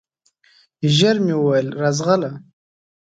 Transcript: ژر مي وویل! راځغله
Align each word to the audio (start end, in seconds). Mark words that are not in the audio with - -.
ژر 0.95 1.15
مي 1.25 1.35
وویل! 1.37 1.67
راځغله 1.81 2.31